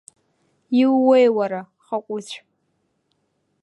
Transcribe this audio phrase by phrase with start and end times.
[0.79, 2.37] Иууеи уара, Хакәыцә?!